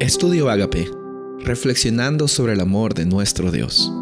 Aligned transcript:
Estudio 0.00 0.48
Agape, 0.48 0.90
reflexionando 1.44 2.26
sobre 2.26 2.54
el 2.54 2.60
amor 2.60 2.94
de 2.94 3.04
nuestro 3.04 3.50
Dios. 3.50 3.92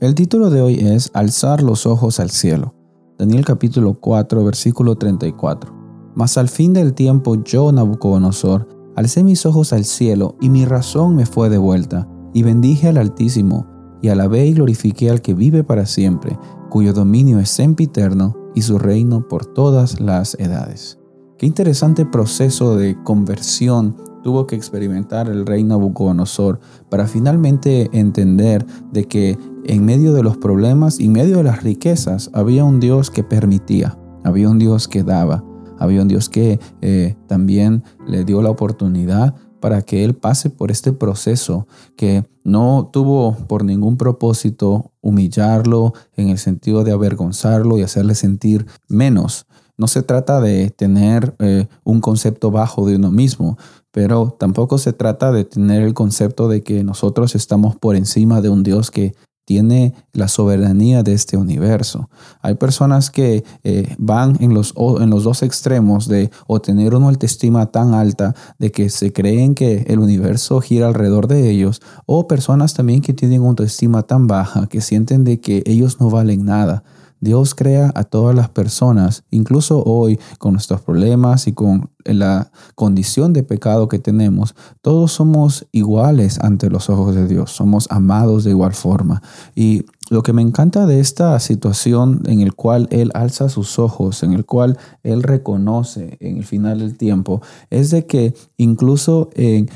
El 0.00 0.16
título 0.16 0.50
de 0.50 0.62
hoy 0.62 0.80
es 0.80 1.12
Alzar 1.14 1.62
los 1.62 1.86
ojos 1.86 2.18
al 2.18 2.30
cielo. 2.30 2.74
Daniel 3.20 3.44
capítulo 3.44 4.00
4, 4.00 4.44
versículo 4.44 4.96
34. 4.96 6.12
Mas 6.16 6.36
al 6.38 6.48
fin 6.48 6.72
del 6.72 6.92
tiempo 6.92 7.36
yo, 7.44 7.70
Nabucodonosor, 7.70 8.66
alcé 8.96 9.22
mis 9.22 9.46
ojos 9.46 9.72
al 9.72 9.84
cielo 9.84 10.36
y 10.40 10.50
mi 10.50 10.64
razón 10.64 11.14
me 11.14 11.24
fue 11.24 11.48
devuelta, 11.48 12.08
y 12.34 12.42
bendije 12.42 12.88
al 12.88 12.96
Altísimo, 12.96 13.68
y 14.02 14.08
alabé 14.08 14.44
y 14.46 14.54
glorifiqué 14.54 15.08
al 15.08 15.22
que 15.22 15.34
vive 15.34 15.62
para 15.62 15.86
siempre, 15.86 16.36
cuyo 16.68 16.92
dominio 16.92 17.38
es 17.38 17.50
sempiterno 17.50 18.34
y 18.56 18.62
su 18.62 18.80
reino 18.80 19.28
por 19.28 19.46
todas 19.46 20.00
las 20.00 20.34
edades. 20.40 20.98
Qué 21.38 21.44
interesante 21.44 22.06
proceso 22.06 22.76
de 22.76 22.96
conversión 23.02 23.94
tuvo 24.22 24.46
que 24.46 24.56
experimentar 24.56 25.28
el 25.28 25.44
rey 25.44 25.64
Nabucodonosor 25.64 26.60
para 26.88 27.06
finalmente 27.06 27.90
entender 27.92 28.64
de 28.90 29.04
que 29.04 29.38
en 29.66 29.84
medio 29.84 30.14
de 30.14 30.22
los 30.22 30.38
problemas 30.38 30.98
y 30.98 31.10
medio 31.10 31.36
de 31.36 31.44
las 31.44 31.62
riquezas 31.62 32.30
había 32.32 32.64
un 32.64 32.80
Dios 32.80 33.10
que 33.10 33.22
permitía, 33.22 33.98
había 34.24 34.48
un 34.48 34.58
Dios 34.58 34.88
que 34.88 35.02
daba, 35.02 35.44
había 35.78 36.00
un 36.00 36.08
Dios 36.08 36.30
que 36.30 36.58
eh, 36.80 37.16
también 37.26 37.84
le 38.06 38.24
dio 38.24 38.40
la 38.40 38.48
oportunidad 38.48 39.34
para 39.60 39.82
que 39.82 40.04
él 40.04 40.14
pase 40.14 40.48
por 40.48 40.70
este 40.70 40.94
proceso 40.94 41.66
que 41.96 42.24
no 42.44 42.88
tuvo 42.90 43.36
por 43.46 43.62
ningún 43.62 43.98
propósito 43.98 44.92
humillarlo 45.02 45.92
en 46.16 46.30
el 46.30 46.38
sentido 46.38 46.82
de 46.82 46.92
avergonzarlo 46.92 47.76
y 47.78 47.82
hacerle 47.82 48.14
sentir 48.14 48.66
menos. 48.88 49.46
No 49.78 49.88
se 49.88 50.02
trata 50.02 50.40
de 50.40 50.70
tener 50.70 51.34
eh, 51.38 51.68
un 51.84 52.00
concepto 52.00 52.50
bajo 52.50 52.86
de 52.86 52.96
uno 52.96 53.10
mismo, 53.10 53.58
pero 53.90 54.36
tampoco 54.38 54.78
se 54.78 54.92
trata 54.92 55.32
de 55.32 55.44
tener 55.44 55.82
el 55.82 55.94
concepto 55.94 56.48
de 56.48 56.62
que 56.62 56.82
nosotros 56.82 57.34
estamos 57.34 57.76
por 57.76 57.96
encima 57.96 58.40
de 58.40 58.48
un 58.48 58.62
Dios 58.62 58.90
que 58.90 59.14
tiene 59.46 59.94
la 60.12 60.28
soberanía 60.28 61.02
de 61.02 61.14
este 61.14 61.36
universo. 61.36 62.10
Hay 62.42 62.56
personas 62.56 63.10
que 63.10 63.44
eh, 63.62 63.94
van 63.96 64.36
en 64.40 64.52
los, 64.52 64.74
en 64.76 65.08
los 65.08 65.22
dos 65.22 65.42
extremos 65.42 66.08
de 66.08 66.30
o 66.48 66.60
tener 66.60 66.94
una 66.94 67.08
autoestima 67.08 67.66
tan 67.66 67.94
alta 67.94 68.34
de 68.58 68.72
que 68.72 68.90
se 68.90 69.12
creen 69.12 69.54
que 69.54 69.84
el 69.86 70.00
universo 70.00 70.60
gira 70.60 70.88
alrededor 70.88 71.28
de 71.28 71.48
ellos, 71.48 71.80
o 72.06 72.26
personas 72.26 72.74
también 72.74 73.00
que 73.00 73.14
tienen 73.14 73.40
una 73.40 73.50
autoestima 73.50 74.02
tan 74.02 74.26
baja 74.26 74.66
que 74.66 74.80
sienten 74.80 75.22
de 75.22 75.40
que 75.40 75.62
ellos 75.64 76.00
no 76.00 76.10
valen 76.10 76.44
nada. 76.44 76.82
Dios 77.20 77.54
crea 77.54 77.92
a 77.94 78.04
todas 78.04 78.34
las 78.34 78.48
personas, 78.50 79.24
incluso 79.30 79.82
hoy 79.84 80.18
con 80.38 80.52
nuestros 80.52 80.80
problemas 80.82 81.46
y 81.46 81.52
con 81.52 81.90
la 82.04 82.50
condición 82.74 83.32
de 83.32 83.42
pecado 83.42 83.88
que 83.88 83.98
tenemos, 83.98 84.54
todos 84.82 85.12
somos 85.12 85.66
iguales 85.72 86.38
ante 86.40 86.70
los 86.70 86.88
ojos 86.90 87.14
de 87.14 87.26
Dios, 87.26 87.50
somos 87.50 87.86
amados 87.90 88.44
de 88.44 88.50
igual 88.50 88.74
forma. 88.74 89.22
Y 89.54 89.84
lo 90.08 90.22
que 90.22 90.32
me 90.32 90.42
encanta 90.42 90.86
de 90.86 91.00
esta 91.00 91.38
situación 91.40 92.22
en 92.26 92.40
el 92.40 92.54
cual 92.54 92.86
Él 92.90 93.10
alza 93.14 93.48
sus 93.48 93.78
ojos, 93.78 94.22
en 94.22 94.32
el 94.32 94.44
cual 94.44 94.78
Él 95.02 95.22
reconoce 95.22 96.16
en 96.20 96.38
el 96.38 96.44
final 96.44 96.78
del 96.78 96.96
tiempo, 96.96 97.42
es 97.70 97.90
de 97.90 98.06
que 98.06 98.34
incluso 98.56 99.30
en, 99.34 99.68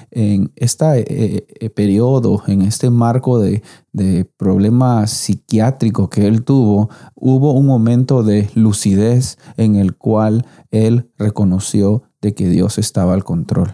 este 0.57 1.71
periodo, 1.75 2.43
en 2.47 2.63
este 2.63 2.91
marco 2.91 3.39
de, 3.39 3.63
de 3.93 4.25
problema 4.25 5.07
psiquiátrico 5.07 6.09
que 6.11 6.27
Él 6.27 6.45
tuvo, 6.45 6.91
hubo 7.15 7.53
un 7.53 7.67
momento 7.67 8.23
de 8.23 8.49
lucidez 8.55 9.39
en 9.57 9.77
el 9.77 9.97
cual 9.97 10.47
Él 10.71 11.11
reconoció 11.19 12.03
de 12.21 12.35
que 12.35 12.49
Dios 12.49 12.79
estaba 12.79 13.15
al 13.15 13.25
control. 13.25 13.73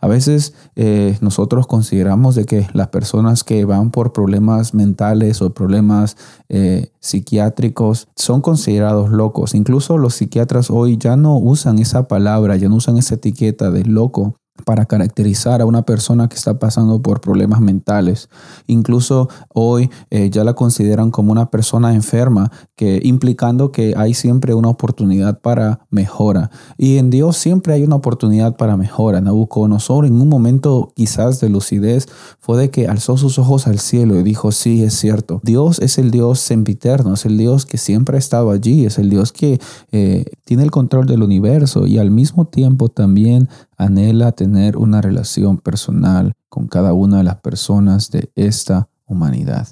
A 0.00 0.06
veces 0.06 0.54
eh, 0.76 1.18
nosotros 1.20 1.66
consideramos 1.66 2.34
de 2.34 2.44
que 2.44 2.68
las 2.72 2.88
personas 2.88 3.42
que 3.42 3.64
van 3.64 3.90
por 3.90 4.12
problemas 4.12 4.72
mentales 4.72 5.42
o 5.42 5.52
problemas 5.52 6.16
eh, 6.48 6.92
psiquiátricos 7.00 8.08
son 8.14 8.40
considerados 8.40 9.10
locos. 9.10 9.54
Incluso 9.54 9.98
los 9.98 10.14
psiquiatras 10.14 10.70
hoy 10.70 10.98
ya 10.98 11.16
no 11.16 11.36
usan 11.36 11.78
esa 11.80 12.06
palabra, 12.06 12.56
ya 12.56 12.68
no 12.68 12.76
usan 12.76 12.96
esa 12.96 13.16
etiqueta 13.16 13.70
de 13.70 13.84
loco, 13.84 14.36
para 14.64 14.86
caracterizar 14.86 15.60
a 15.60 15.66
una 15.66 15.82
persona 15.82 16.28
que 16.28 16.36
está 16.36 16.58
pasando 16.58 17.00
por 17.00 17.20
problemas 17.20 17.60
mentales. 17.60 18.28
Incluso 18.66 19.28
hoy 19.52 19.90
eh, 20.10 20.30
ya 20.30 20.44
la 20.44 20.54
consideran 20.54 21.10
como 21.10 21.32
una 21.32 21.50
persona 21.50 21.94
enferma, 21.94 22.50
que 22.76 23.00
implicando 23.02 23.72
que 23.72 23.94
hay 23.96 24.14
siempre 24.14 24.54
una 24.54 24.68
oportunidad 24.68 25.40
para 25.40 25.80
mejora. 25.90 26.50
Y 26.76 26.98
en 26.98 27.10
Dios 27.10 27.36
siempre 27.36 27.72
hay 27.74 27.82
una 27.82 27.96
oportunidad 27.96 28.56
para 28.56 28.76
mejora. 28.76 29.20
Nabucodonosor 29.20 30.06
en 30.06 30.20
un 30.20 30.28
momento 30.28 30.92
quizás 30.94 31.40
de 31.40 31.48
lucidez 31.48 32.08
fue 32.40 32.58
de 32.58 32.70
que 32.70 32.88
alzó 32.88 33.16
sus 33.16 33.38
ojos 33.38 33.66
al 33.66 33.78
cielo 33.78 34.18
y 34.18 34.22
dijo, 34.22 34.52
sí, 34.52 34.82
es 34.82 34.94
cierto. 34.94 35.40
Dios 35.42 35.78
es 35.80 35.98
el 35.98 36.10
Dios 36.10 36.40
sempiterno, 36.40 37.14
es 37.14 37.24
el 37.24 37.36
Dios 37.36 37.66
que 37.66 37.78
siempre 37.78 38.16
ha 38.16 38.18
estado 38.18 38.50
allí, 38.50 38.86
es 38.86 38.98
el 38.98 39.10
Dios 39.10 39.32
que 39.32 39.60
eh, 39.92 40.24
tiene 40.44 40.62
el 40.62 40.70
control 40.70 41.06
del 41.06 41.22
universo 41.22 41.86
y 41.86 41.98
al 41.98 42.10
mismo 42.10 42.46
tiempo 42.46 42.88
también 42.88 43.48
anhela 43.78 44.32
tener 44.32 44.76
una 44.76 45.00
relación 45.00 45.56
personal 45.56 46.34
con 46.48 46.66
cada 46.66 46.92
una 46.92 47.18
de 47.18 47.24
las 47.24 47.40
personas 47.40 48.10
de 48.10 48.30
esta 48.34 48.88
humanidad. 49.06 49.68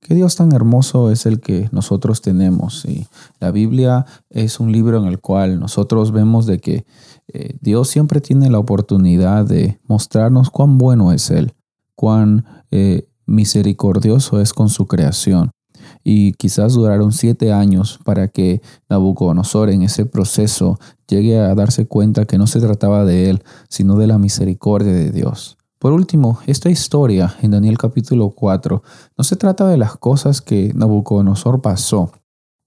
Qué 0.00 0.14
Dios 0.14 0.36
tan 0.36 0.52
hermoso 0.52 1.10
es 1.10 1.26
el 1.26 1.40
que 1.40 1.68
nosotros 1.72 2.20
tenemos. 2.20 2.84
Y 2.84 3.06
la 3.40 3.50
Biblia 3.50 4.04
es 4.28 4.60
un 4.60 4.70
libro 4.70 4.98
en 4.98 5.06
el 5.06 5.20
cual 5.20 5.58
nosotros 5.58 6.12
vemos 6.12 6.46
de 6.46 6.58
que 6.58 6.84
eh, 7.32 7.56
Dios 7.60 7.88
siempre 7.88 8.20
tiene 8.20 8.50
la 8.50 8.58
oportunidad 8.58 9.46
de 9.46 9.80
mostrarnos 9.88 10.50
cuán 10.50 10.78
bueno 10.78 11.12
es 11.12 11.30
Él, 11.30 11.54
cuán 11.94 12.44
eh, 12.70 13.08
misericordioso 13.26 14.40
es 14.40 14.52
con 14.52 14.68
su 14.68 14.86
creación 14.86 15.50
y 16.08 16.34
quizás 16.34 16.74
duraron 16.74 17.10
siete 17.10 17.52
años 17.52 17.98
para 18.04 18.28
que 18.28 18.62
Nabucodonosor 18.88 19.70
en 19.70 19.82
ese 19.82 20.06
proceso 20.06 20.78
llegue 21.08 21.36
a 21.36 21.52
darse 21.56 21.86
cuenta 21.86 22.26
que 22.26 22.38
no 22.38 22.46
se 22.46 22.60
trataba 22.60 23.04
de 23.04 23.28
él, 23.28 23.42
sino 23.68 23.96
de 23.96 24.06
la 24.06 24.16
misericordia 24.16 24.92
de 24.92 25.10
Dios. 25.10 25.58
Por 25.80 25.92
último, 25.92 26.38
esta 26.46 26.70
historia 26.70 27.34
en 27.42 27.50
Daniel 27.50 27.76
capítulo 27.76 28.30
4 28.30 28.84
no 29.18 29.24
se 29.24 29.34
trata 29.34 29.66
de 29.66 29.78
las 29.78 29.96
cosas 29.96 30.40
que 30.40 30.70
Nabucodonosor 30.76 31.60
pasó, 31.60 32.12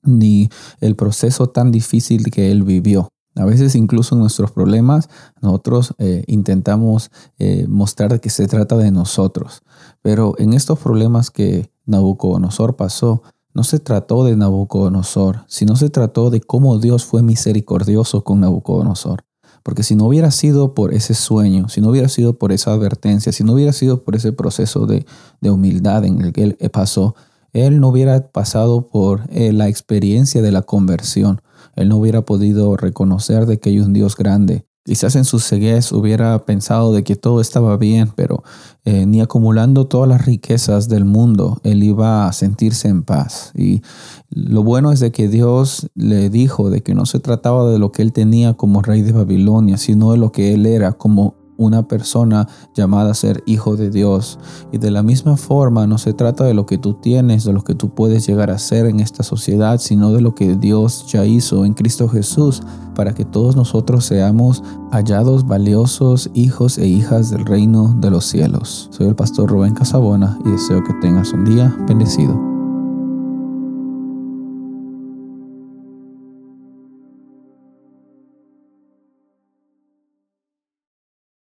ni 0.03 0.49
el 0.81 0.97
proceso 0.97 1.47
tan 1.47 1.71
difícil 1.71 2.31
que 2.31 2.51
él 2.51 2.63
vivió. 2.63 3.07
A 3.35 3.45
veces 3.45 3.73
incluso 3.75 4.15
en 4.15 4.21
nuestros 4.21 4.51
problemas 4.51 5.07
nosotros 5.41 5.95
eh, 5.97 6.25
intentamos 6.27 7.09
eh, 7.37 7.67
mostrar 7.69 8.19
que 8.19 8.29
se 8.29 8.47
trata 8.47 8.75
de 8.75 8.91
nosotros, 8.91 9.61
pero 10.01 10.35
en 10.39 10.51
estos 10.51 10.77
problemas 10.79 11.31
que 11.31 11.71
Nabucodonosor 11.89 12.75
pasó, 12.75 13.23
no 13.53 13.63
se 13.63 13.79
trató 13.79 14.23
de 14.23 14.35
Nabucodonosor, 14.35 15.43
sino 15.47 15.75
se 15.75 15.89
trató 15.89 16.29
de 16.29 16.39
cómo 16.39 16.77
Dios 16.77 17.03
fue 17.03 17.23
misericordioso 17.23 18.23
con 18.23 18.39
Nabucodonosor. 18.39 19.23
Porque 19.63 19.83
si 19.83 19.95
no 19.95 20.05
hubiera 20.05 20.31
sido 20.31 20.73
por 20.73 20.93
ese 20.93 21.13
sueño, 21.13 21.67
si 21.67 21.81
no 21.81 21.89
hubiera 21.89 22.07
sido 22.07 22.37
por 22.37 22.51
esa 22.51 22.71
advertencia, 22.71 23.31
si 23.31 23.43
no 23.43 23.53
hubiera 23.53 23.73
sido 23.73 24.03
por 24.03 24.15
ese 24.15 24.31
proceso 24.31 24.85
de, 24.85 25.05
humildad 25.41 26.05
en 26.05 26.21
el 26.21 26.31
que 26.31 26.43
él 26.43 26.57
pasó, 26.71 27.15
él 27.51 27.79
no 27.79 27.89
hubiera 27.89 28.31
pasado 28.31 28.87
por 28.87 29.21
eh, 29.29 29.51
la 29.51 29.67
experiencia 29.67 30.41
de 30.41 30.51
la 30.51 30.61
conversión. 30.61 31.41
Él 31.75 31.89
no 31.89 31.97
hubiera 31.97 32.21
podido 32.21 32.77
reconocer 32.77 33.45
de 33.45 33.59
que 33.59 33.69
hay 33.69 33.79
un 33.79 33.93
Dios 33.93 34.15
grande, 34.15 34.65
Quizás 34.85 35.15
en 35.15 35.25
su 35.25 35.39
ceguez 35.39 35.91
hubiera 35.91 36.45
pensado 36.45 36.93
de 36.93 37.03
que 37.03 37.15
todo 37.15 37.41
estaba 37.41 37.77
bien, 37.77 38.11
pero 38.15 38.43
eh, 38.85 39.05
ni 39.05 39.21
acumulando 39.21 39.87
todas 39.87 40.09
las 40.09 40.25
riquezas 40.25 40.89
del 40.89 41.05
mundo, 41.05 41.59
él 41.63 41.83
iba 41.83 42.27
a 42.27 42.33
sentirse 42.33 42.87
en 42.87 43.03
paz. 43.03 43.51
Y 43.55 43.81
lo 44.29 44.63
bueno 44.63 44.91
es 44.91 44.99
de 44.99 45.11
que 45.11 45.27
Dios 45.27 45.89
le 45.95 46.29
dijo 46.29 46.69
de 46.69 46.81
que 46.81 46.95
no 46.95 47.05
se 47.05 47.19
trataba 47.19 47.69
de 47.69 47.77
lo 47.77 47.91
que 47.91 48.01
él 48.01 48.13
tenía 48.13 48.53
como 48.53 48.81
rey 48.81 49.01
de 49.01 49.11
Babilonia, 49.11 49.77
sino 49.77 50.11
de 50.11 50.17
lo 50.17 50.31
que 50.31 50.53
él 50.53 50.65
era 50.65 50.93
como 50.93 51.38
una 51.59 51.87
persona 51.87 52.47
llamada 52.73 53.11
a 53.11 53.13
ser 53.13 53.43
hijo 53.45 53.75
de 53.75 53.91
Dios. 53.91 54.39
Y 54.71 54.79
de 54.79 54.89
la 54.89 55.03
misma 55.03 55.37
forma 55.37 55.85
no 55.85 55.99
se 55.99 56.13
trata 56.13 56.45
de 56.45 56.55
lo 56.55 56.65
que 56.65 56.79
tú 56.79 56.95
tienes, 56.95 57.43
de 57.43 57.53
lo 57.53 57.63
que 57.63 57.75
tú 57.75 57.89
puedes 57.89 58.25
llegar 58.25 58.49
a 58.49 58.57
ser 58.57 58.87
en 58.87 59.01
esta 59.01 59.21
sociedad, 59.21 59.77
sino 59.79 60.11
de 60.11 60.21
lo 60.21 60.33
que 60.33 60.55
Dios 60.55 61.05
ya 61.11 61.25
hizo 61.25 61.65
en 61.65 61.73
Cristo 61.73 62.07
Jesús 62.07 62.63
para 62.95 63.13
que 63.13 63.25
todos 63.25 63.55
nosotros 63.55 64.05
seamos 64.05 64.63
hallados 64.91 65.45
valiosos 65.45 66.31
hijos 66.33 66.77
e 66.77 66.87
hijas 66.87 67.29
del 67.29 67.45
reino 67.45 67.93
de 67.99 68.09
los 68.09 68.25
cielos. 68.25 68.89
Soy 68.91 69.07
el 69.07 69.15
pastor 69.15 69.49
Rubén 69.49 69.73
Casabona 69.73 70.39
y 70.45 70.51
deseo 70.51 70.83
que 70.83 70.93
tengas 71.01 71.33
un 71.33 71.45
día 71.45 71.75
bendecido. 71.87 72.48